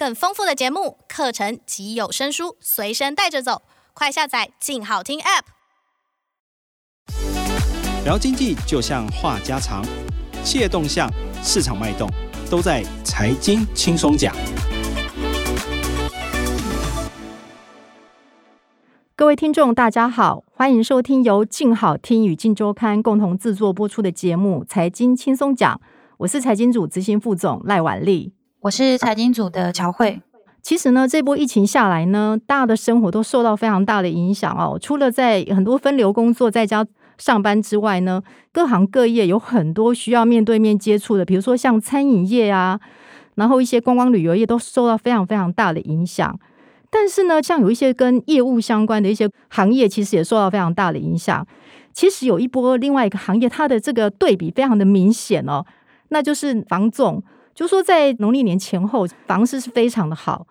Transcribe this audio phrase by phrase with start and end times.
[0.00, 3.60] 更丰富的节目、课程及有声书随身带着走，
[3.92, 5.42] 快下载“静好听 ”App。
[8.06, 9.84] 聊经济就像话家常，
[10.42, 11.06] 企业动向、
[11.42, 12.08] 市场脉动，
[12.50, 14.34] 都在财经轻松讲。
[19.14, 25.74] 各位听众，大家好，欢迎收听由静好听与静周刊共同制作播出的节目《财经轻松讲》，
[26.16, 28.39] 我是财经组执行副总赖婉丽。
[28.62, 30.20] 我是财经组的乔慧。
[30.60, 34.78] 其实呢，这波疫情下来呢，大家的生活都受到非常大的影响哦。
[34.78, 42.78] 除了在很多分流工作在家上班之外呢，各行各业有很多需要面对面接触的，比如说像餐饮业啊，
[43.36, 46.38] 然后一些观光旅游业都受到非常非常大的影响。
[46.90, 51.46] 但是呢，像有一些跟业务相关的一些行业，其实也受到非常大的影响。
[51.94, 55.64] 其实有一波另外一个行业，它的这个对比非常的明显哦，
[56.10, 57.22] 那就是房总。
[57.60, 60.46] 就说在农历年前后，房市是非常的好，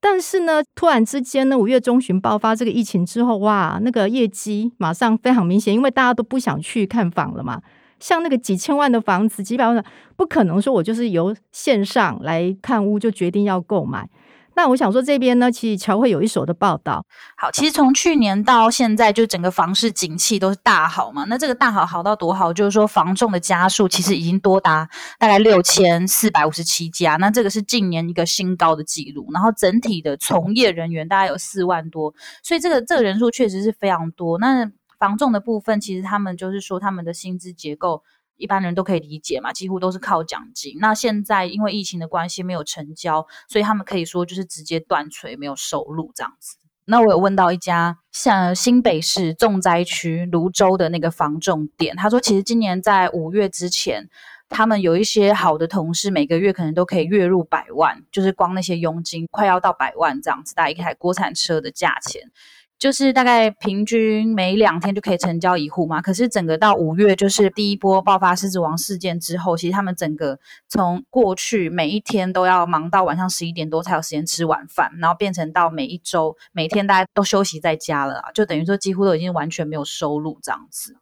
[0.00, 7.60] 但是呢，突然之间呢，五月中旬爆发这个疫情之后，哇，那个业绩马上非常明显，因为大家都不想去看房了嘛。
[8.00, 9.84] 像那个几千万的房子，几百万的，
[10.16, 14.08] 不可能说我就是由线上来看屋就决定要购买。
[14.56, 17.04] 那我想说，这边呢，其实乔会有一手的报道。
[17.36, 21.24] 好，其实从去年到现在，就整个房市景气都是大好嘛。
[21.28, 22.50] 那这个大好好到多好？
[22.54, 29.28] 就是说，房仲的家数其实已经多达大概六千四百五十七家，那这个是近年一个新高的记录。
[29.30, 34.38] 然后整体的从业人员大概有四万多，所以这个这个人数确实是非常多。
[34.38, 38.02] 那房仲的部分，其实他们就是说他们的薪资结构。
[38.36, 40.76] 一般人都可以理解嘛，几乎都是靠奖金。
[40.78, 46.56] 那现在因为疫情的关系没有成交，所以他们可以说就是直接断锤，没有收入这样子。
[46.88, 54.08] 那我有问到一家像新北市重灾区泸州的那个房仲店，他说其实今年在五月之前，
[54.48, 62.30] 他们有一些好的同事每个月可能都可以月入百万，就是光那些佣金快要到百万这样子，大概一台国产车的价钱。
[62.78, 70.38] 就是大概平均每两天就可以成交一户嘛，可是整个到五月，就是第一波爆发狮子王事件之后，其实他们整个
[70.68, 80.96] 从过去每一天都要忙到晚上十一点多才有时间吃晚饭，然后变成到每一周每天大家都休息在家了，就等于说几乎都已经完全没有收入这样子。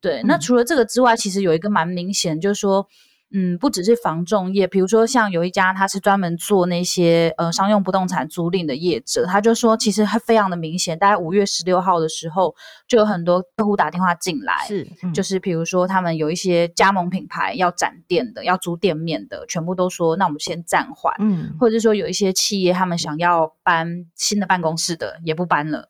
[0.00, 2.88] 对，那除了这个之外，其实有一个蛮明显，就是说。
[3.34, 12.54] 嗯，不只是房仲业，比如说像有一家，他是专门做那些呃商用不动产租赁的业者，他就说其实他非常的明显，大概五月十六号的时候，
[12.86, 25.88] 就有很多客户打电话进来，是，嗯、就是比如说他们有一些加盟品牌要展店的，要租店面的，全部都说那我们先暂缓，嗯，或者是说有一些企业他们想要搬新的办公室的，也不搬了，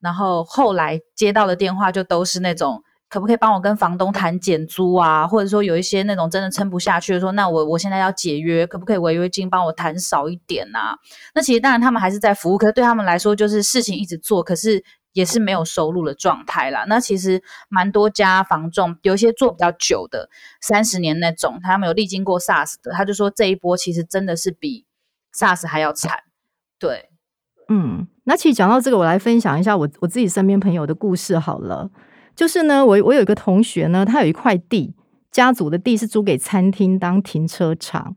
[0.00, 2.82] 然后后来接到的电话就都是那种。
[3.12, 5.26] 可不可以帮我跟房东谈减租啊？
[5.26, 10.96] 或者说有一些那种真的撑不下去的说，那我我现在要解约，可不可以违约金帮我谈少一点啊？
[11.34, 16.86] 那其实当然他们还是在服务，可是对他们来说就是事情一直做，可是也是没有收入的状态啦。
[16.88, 20.30] 那其实蛮多家房仲，有一些做比较久的，
[20.62, 24.86] 三十年那种，他们有历经过 SARS 的，他就说这一波其实真的是比
[25.38, 26.20] SARS 还要惨。
[26.78, 27.10] 对，
[27.68, 31.90] 嗯，那其实讲到这个，我来分享一下我我自己身边朋友的故事好了。
[32.34, 34.94] 就是呢，我我有一个同学呢，他有一块地，
[35.30, 38.16] 家族的地是租给餐厅当停车场。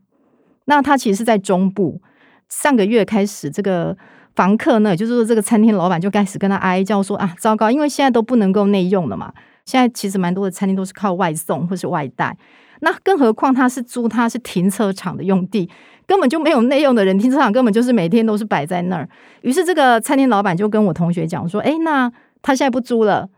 [0.64, 2.00] 那他其实是在中部，
[2.48, 3.96] 上个月开始，这个
[4.34, 9.32] 房客呢，就是说这个餐厅老板就开始跟他哀叫说啊，糟糕，因为现在都不能够内用了嘛。
[9.64, 12.36] 现在其实蛮多的餐厅都是靠外送或是外带，
[12.80, 15.68] 那更何况他是租他是停车场的用地，
[16.06, 19.08] 根本就没有内用的人，停车场根本就是每天都是摆在那儿。
[19.42, 22.10] 于是这个餐厅老板就跟我同学讲说，哎，那
[22.42, 23.28] 他现在不租了。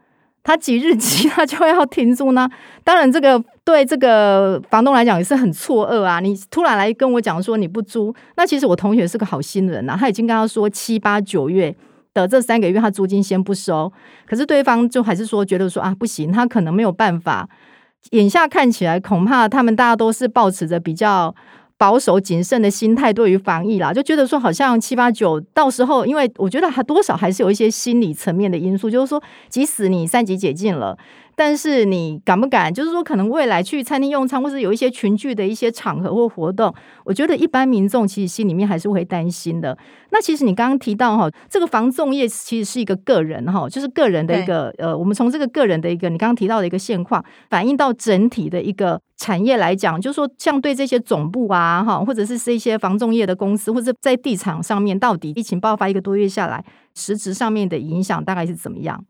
[0.43, 2.49] 他几日起他就要停租呢？
[2.84, 6.21] 当然，这个对这个房东来讲也是很错愕啊！
[6.21, 11.75] 你突然来跟我讲说你不租，那其实我同学是个好心人呐，他已经跟他说七八九月
[12.15, 13.93] 的这三个月他租金先不收，
[14.26, 17.49] 可是对方就还是说觉得说啊不行，他可能没有办法。
[18.12, 21.34] 眼下看起来，恐怕他们大家都是抱持着比较。
[21.78, 30.99] 保守谨慎的心态对于防疫啦，就觉得说好像七八九到时候，因为我觉得还多少还是有一些心理层面的因素，就是说即使你三级解禁了。
[31.38, 32.75] 但是你敢不敢？
[32.75, 36.75] 就是说，可能未来去餐厅用餐，或是有一些群聚的一些场合或活动，
[37.05, 39.79] 我觉得一般民众其实心里面还是会担心的。
[40.11, 56.64] 那其实你刚刚提到哈，这个房仲业其实是一个个人哈，就是个人的一个呃，我们从这个个人的一个你刚刚提到的一个现况，反映到整体的一个产业来讲，就是说，像对这些总部啊哈，或者是这些房仲业的公司，或者在地产上面，到底疫情爆发一个多月下来，
[56.96, 59.05] 实质上面的影响大概是怎么样？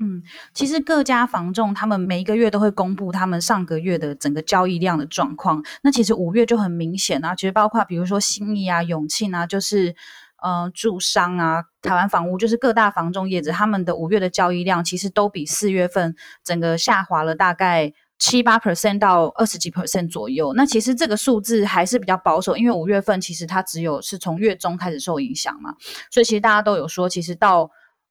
[0.00, 0.22] 嗯，
[0.52, 5.62] 其实各家房仲他们每一个月都会公布他们上个月的整个交易量的状况。
[5.82, 9.94] 那其实五月就很明显啊，其实包括比如说新义啊、永庆啊，就是。
[10.40, 16.14] 呃，住商啊，台湾房屋就是各大房仲业者，他们的五月的交易量其实都比四月份
[16.44, 20.52] 整个下滑了大概七八 percent 到二十几 percent 左右。
[20.54, 25.74] 那其实这个数字还是比较保守，因为五月份其实它只有是从月中开始受影响嘛，
[26.08, 27.68] 所以其实大家都有说，其实到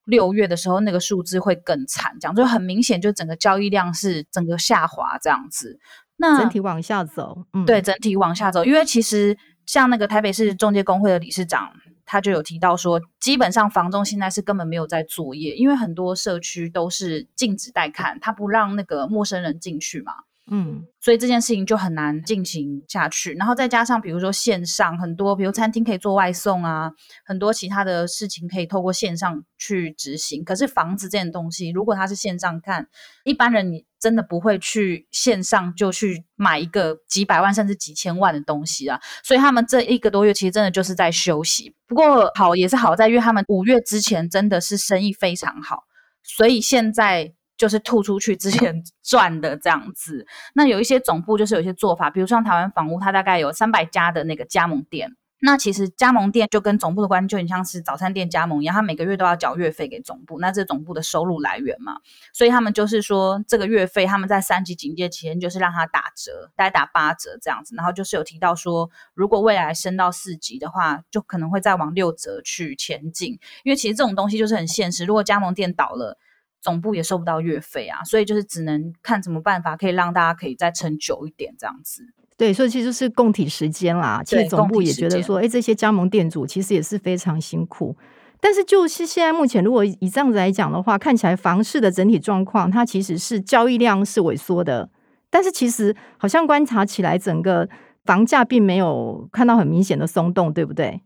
[0.08, 5.80] 六月的时候那个数字会更惨，这样就很明显，就整个交易量是整个下滑这样子。
[6.16, 9.38] 那整体往下走，嗯，对，整体往下走，因为其实
[9.68, 11.70] 像那个台北市中介工会的理事长。
[12.10, 20.14] 他就有提到说，基本上房仲现在是根本没有在作业，因为很多社区都是禁止带看，他不让那个陌生人进去嘛。
[20.50, 23.34] 嗯，所以这件事情就很难进行下去。
[23.34, 26.90] 然后再加上，比如说线上很多，比如餐厅可以做外送啊，
[27.26, 30.46] 很多其他的事情可以透过线上去执行。
[30.46, 32.88] 可是房子这件东西，如果它是线上看，
[33.26, 38.98] 一般人你真的不会去线上就去买一个几百万甚至几千万的东西啊。
[39.24, 41.76] 所以他们这一个多月其实真的就是在休息。
[41.88, 45.84] 不过好也是好在，因为他们五月之前真的是生意非常好，
[46.24, 47.34] 所以现在。
[47.58, 55.16] 就是吐出去之前 赚的这样子，那有一些总部就是有一些做法，比如像台湾房屋，它大概有三百家的那个加盟店。
[55.40, 61.98] 那其实加盟店就跟总部的关系就很像是早餐店加盟一样，他每个月都要缴月费给总部，那这是总部的收入来源嘛。
[62.34, 67.76] 所以他们就是说，这个月费他们在三级警戒期间就是让他打折，大概打八折这样子。
[67.76, 73.34] 然后就是有提到说，如果未来升到四级的话，就可能会再往六折去前进。
[73.64, 76.18] 因为其实这种东西就是很现实，如果加盟店倒了。
[76.62, 82.04] 总部也收不到月费啊，所以就是只能看什么办法可以让大家可以再撑久一点这样子。
[82.36, 84.22] 对，所以其实就是共体时间啦。
[84.24, 87.98] 其实总部也觉得说，哎，这些加盟店主其实也是非常辛苦。
[88.40, 94.90] 但是就是现在目前，如果以这样子来讲的话，看起来房市的整体状况，它其实是交易量是萎缩的。
[95.32, 97.68] 但是其实好像观察起来，整个
[98.06, 101.02] 房价并没有看到很明显的松动，对不对？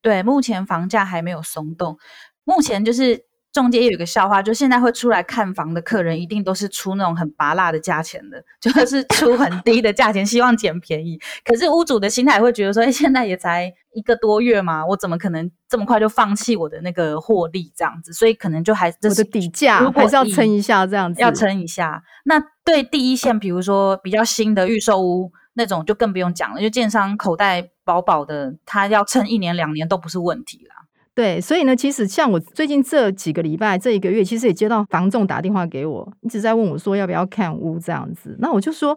[0.00, 1.98] 对，目前房价还没有松动。
[2.44, 3.24] 目前就是。
[3.56, 11.18] 中介也有一个笑话，就现在会出来看房的客人，一定都是出那种很拔辣的价钱的， 就是出很低的价钱，希望捡便宜。
[11.42, 18.12] 可是屋主的心态会觉得说，哎，现在也才一个多月嘛，我怎么可能这么快就放弃我的那个获利这样子？
[18.12, 22.02] 所以可能就还是这是底价，还是要撑一下这样子，要撑一下。
[22.26, 30.85] 那对第一线，比如说比较新的预售屋那种，就更不用讲了，就建商口袋饱饱的，他要撑一年两年都不是问题了。
[31.16, 38.36] 对，所以呢，其实像我最近这几个礼拜，这一个月，其实也接到房仲打电话给我，一直在问我说要不要看屋这样子。
[38.38, 38.94] 那我就说，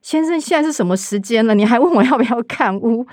[0.00, 1.54] 先生，现在是什么时间了？
[1.54, 3.06] 你还问我要不要看屋？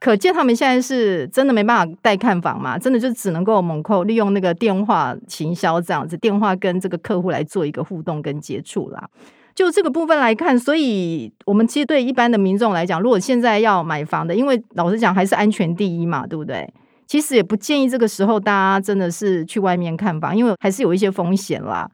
[0.00, 9.06] 可见他们现在是真的没办法带看房嘛，真的就只能够猛扣，利用那个电话行销这样子，电话跟这个客户来做一个互动跟接触啦。
[9.54, 16.72] 就这个部分来看，所以我们其实对一般的民众来讲，如果现在要买房的，因为老实讲还是安全第一嘛，对不对？
[17.08, 21.90] 其实也不建议这个时候大家真的是去外面看房，因为还是有一些风险啦。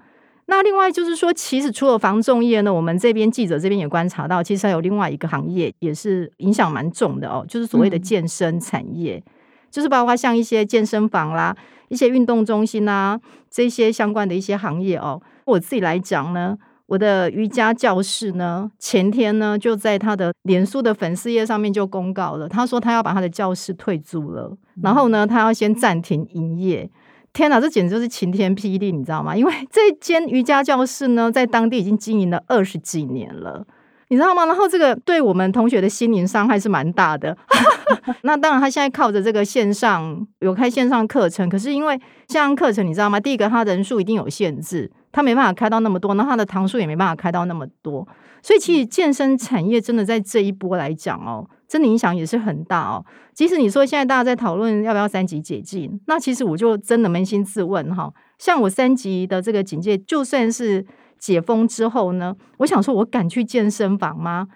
[0.47, 9.33] 那另外就是说，其实除了房仲业呢，我们这边记者这边也观察到，其实还有另外一个行业也是影响蛮重的哦，就是所谓的健身产业，嗯、
[9.71, 11.57] 就是包括像一些健身房啦、
[11.89, 13.19] 一些运动中心啦
[13.49, 15.23] 这些相关的一些行业哦。
[15.47, 16.59] 我自己来讲呢。
[16.95, 26.89] 我的瑜伽教室呢，前天呢就在他的脸书的粉丝页上面就公告了，他说他要把他的教室退租了，然后呢，他要先暂停营业。
[27.33, 29.37] 天哪，这简直就是晴天霹雳，你知道吗？
[29.37, 33.67] 因为这间瑜伽教室呢，在当地已经经营了二十几年了，
[34.07, 34.47] 你知道吗？
[34.47, 37.37] 然后这个对我们同学的心灵伤害是蛮大的。
[38.23, 41.97] 那当然，他现在靠着这个线上有开线上课程，可是因为
[42.29, 43.19] 线上课程，你知道吗？
[43.19, 44.93] 第一个，他人数一定有限制。
[45.15, 48.05] 他没办法开到那么多，那他的堂数也没办法开到那么多，
[48.43, 53.07] 所以其实健身产业真的在这一波来讲哦，真的影响也是很大哦。
[53.33, 60.85] 即使你说现在大家在讨论要不要三级解禁，那其实我就真的扪心自问哈，像我三级的这个警戒，就算是
[61.17, 64.49] 解封之后呢，我想说我敢去健身房吗？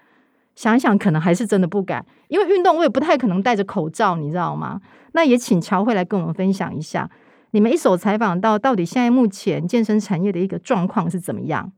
[0.55, 4.81] 想一想，可能还是真的不敢，因为运动我也不太可能戴着口罩，你知道吗？
[5.13, 7.09] 那也请乔慧来跟我们分享一下。
[7.51, 11.71] 你们一手采访到，到底现在目前健身产业的一个状况是怎么样？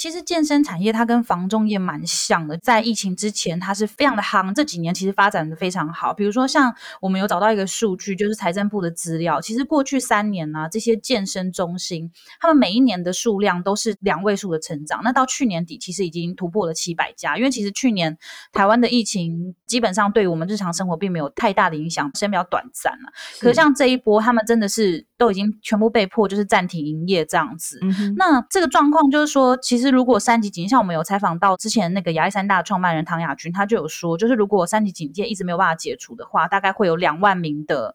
[0.00, 6.14] 其实健身产业它跟房仲业蛮像的，在疫情之前它是非常的夯，这几年其实发展的非常好。
[6.14, 15.02] 比如说像我们有找到一个数据，就是财政部的资料，其实过去三年呢、啊，这些健身中心他们每一年的数量都是两位数的成长。
[15.04, 17.36] 那到去年底，其实已经突破了七百家。
[17.36, 18.16] 因为其实去年
[18.54, 23.12] 台湾的疫情基本上对我们日常生活并没有太大的影响，时间比较短暂了。
[23.38, 25.09] 可是像这一波，他们真的是。
[25.20, 27.78] 都已经全部被迫就是暂停营业这样子。
[27.82, 37.94] 嗯、那这个状况就是说，其实如果三级警戒，像我们有采访到之前那个亚历山大创办人唐亚军，他就有说，就是如果三级警戒一直没有办法解除的话，大概会有两万名的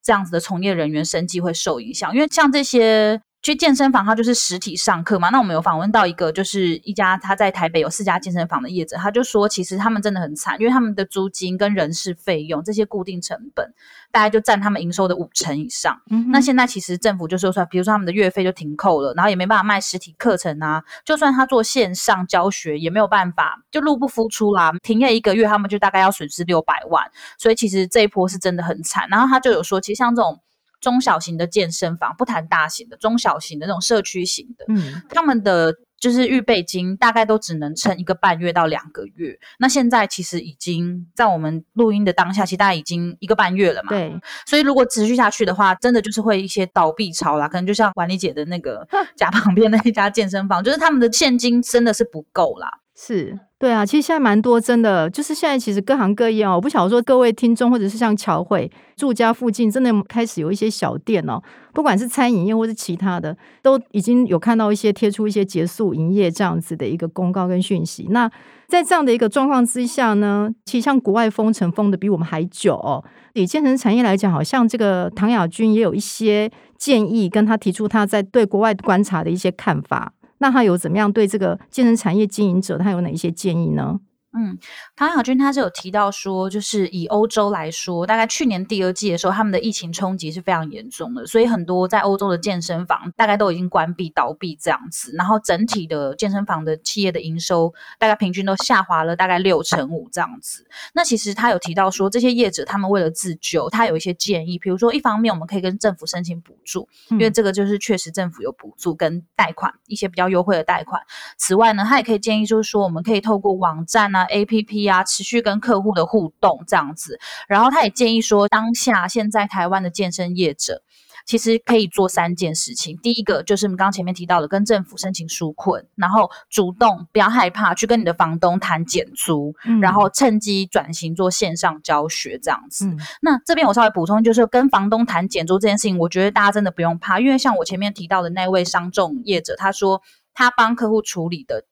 [0.00, 3.20] 这样子的从业人员生计会受影响，因为像这些。
[3.42, 5.30] 去健身房，它就是实体上课嘛。
[5.30, 13.72] 那我们有访问到一个，就是一家他在台北有四家健身房的业者，他就说，其实他们真的很惨，因为他们的租金跟人事费用这些固定成本，
[14.12, 15.98] 大概就占他们营收的五成以上。
[16.10, 20.84] 嗯、那现在其实政府就说出来，比如说他们的月费就停扣了，然后也没办法卖实体课程啊。
[21.04, 24.72] 就算他做线上教学，也没有办法，就入不敷出啦。
[24.82, 27.10] 停业一个月，他们就大概要损失六百万。
[27.38, 29.08] 所以其实这一波是真的很惨。
[29.08, 30.40] 然后他就有说，其实像这种。
[30.80, 39.38] 中小型的健身房，不谈大型的，中小型的那种社区型的，嗯，他们的就是预备金大概都只能撑一个半月到两个月。
[39.58, 43.90] 那现在其实已经在我们录音的当下，其实大概已经一个半月了嘛。
[43.90, 47.46] 对，所以如果持续下去的话，真的就是会一些倒闭潮啦。
[47.46, 52.80] 可能就像管理姐的那个 家旁边那一家健身房，就是他们的现金真的是不够啦。
[52.96, 53.38] 是。
[53.60, 61.38] 对啊，其实现在蛮多，真的就是现在其实各行各业哦，我不晓得说各位听众或者是像乔慧住家附近，真的开始有一些小店哦，
[61.74, 68.06] 不管是餐饮业或是其他的，都已经有看到一些贴出一些结束营业这样子的一个公告跟讯息。
[68.08, 68.26] 那
[68.66, 73.04] 在这样的一个状况之下呢，其实像国外封城封的比我们还久哦。
[73.34, 80.14] 以建成产业来讲，好像这个唐亚军也有一些建议，跟他提出他在对国外观察的一些看法。
[80.40, 84.00] 那他有怎么样对这个健身产业经营者，他有哪一些建议呢？
[84.32, 84.56] 嗯，
[84.94, 100.64] 唐小军他是有提到说，就是以欧洲来说，大概去年第二季的时候，他们的疫情冲击是非常严重的，所以很多在欧洲的健身房大概都已经关闭倒闭这样子，然后整体的健身房的企业的营收大概平均都下滑了大概六成五这样子。
[100.94, 111.02] 那其实他有提到说，这些业者他们为了自救，他有一些建议，比如说一方面我们可以跟政府申请补助，因为这个就是确实政府有补助跟贷款一些比较优惠的贷款。
[111.36, 114.19] 此外呢，他也可以建议就是说，我们可以透过网站啊。
[114.26, 120.82] APP 啊，持续跟客户的互动这样子，然后他也建议说，当下现在台湾的健身业者
[121.26, 122.96] 其实可以做三件事情。
[123.02, 132.86] 第一个就是我们刚刚前面提到的，跟政府申请纾困，然后主动不要害怕去跟你的房东谈减租，嗯、然后趁机转型做线上教学这样子。
[132.86, 140.02] 嗯、那这边我稍微补充，就是跟房东谈减租这件事情，我觉得大家真的不用怕，因为像我前面提到的那位商仲业者，他说
[140.34, 141.64] 他帮客户处理的。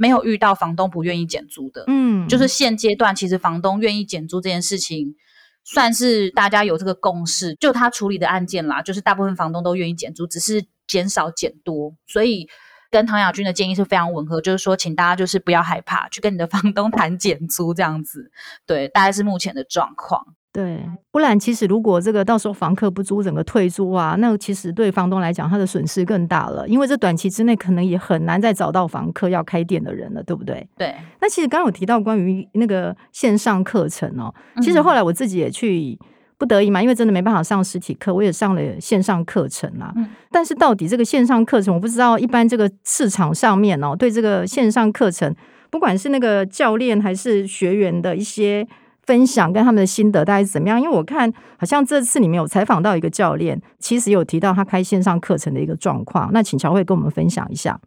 [0.00, 5.14] 没有遇到房东不愿意减租的，嗯，就是现阶段其实房东愿意减租这件事情，
[5.62, 7.54] 算是大家有这个共识。
[7.56, 12.48] 就他处理的案件啦，就是大部分房东都愿意减租，只是减少减多，所以
[12.90, 18.30] 跟唐亚军的建议是非常吻合，就是说，请大家就是不要害怕，去跟你的 房东谈减租这样子，
[18.66, 20.34] 对，大概是目前的状况。
[20.52, 30.66] 对，不然其实如果这个到时候房客不租，整个退租啊，那其实对房东来讲，他的损失更大了，因为这短期之内可能也很难再找到房客要开店的人了，对不对？
[30.76, 30.92] 对。
[31.20, 35.96] 那其实刚刚有提到关于那个线上课程哦，其实后来我自己也去
[36.36, 39.92] 不得已嘛，因为真的没办法上实体课，我也上了线上课程啊。
[39.94, 40.04] 嗯。
[40.32, 45.32] 但是到底这个线上课程，我不知道一般这个市场上面哦，对这个线上课程，
[45.70, 48.66] 不管是那个教练还是学员的一些。
[49.10, 50.80] 分享跟他们的心得大概是怎么样？
[50.80, 56.30] 因为我看好像这次里面有采访到一个教练，其实有提到他开线上课程的一个状况。
[56.32, 57.80] 那请乔慧跟我们分享一下。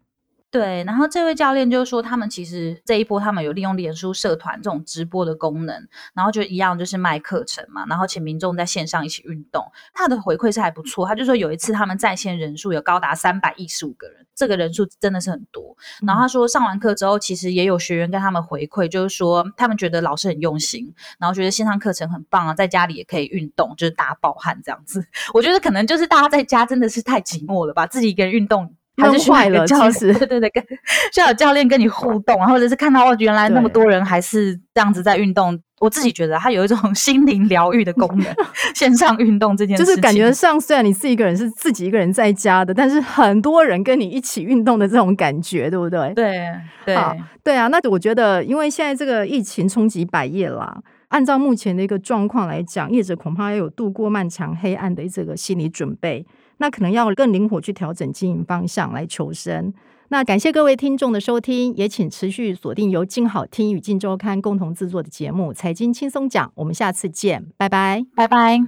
[0.54, 5.76] 对，然后这位教练就说，他们其实这一波他们有利用脸书社团这种直播的功能，
[6.14, 9.66] 然后就一样就是卖课程嘛，然后请民众在线上一起运动。
[9.96, 15.76] 他的回馈是还不错，他就说有一次他们在线人数有高达三百一十五个人，这个人数真的是很多。
[16.06, 25.04] 然后他说上完课之后，其实也有学员跟他们回馈，就是说他们觉得老师很用心，然后觉得线上课程很棒啊，在家里也可以运动，就是大爆汗这样子。
[25.34, 28.76] 我觉得可能就是大家在家真的是太寂寞了吧，自己一个人运动。
[28.98, 30.64] 还是需要有教练， 对对对，跟
[31.14, 35.60] 需要有教练跟你互动，或者是看到哦，原来那么多人还是这样子在运动。
[35.80, 38.34] 我自己觉得它有一种 心灵疗愈的功能。
[38.74, 46.14] 线上运动这件事，就是感觉上虽然你自己一个人是自己一个人在家的，但是很多人跟你一起运动的这种感觉，对不对？
[46.14, 46.48] 对
[46.86, 46.96] 对
[47.44, 50.74] 对啊，那我觉得，因为现在这个疫情冲击百业啦，
[51.14, 56.26] 按照目前的一个状况来讲，业者恐怕要有度过漫长黑暗的这个心理准备。
[56.58, 59.72] 那可能要更灵活去调整经营方向来求生。
[60.10, 68.60] 那感谢各位听众的收听，也请持续锁定由静好听与静周刊共同制作的节目《财经轻松讲》，我们下次见，拜拜，拜拜。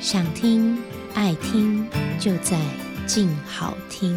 [0.00, 0.76] 想听
[1.14, 1.86] 爱听，
[2.18, 2.58] 就在
[3.06, 4.14] 静好听。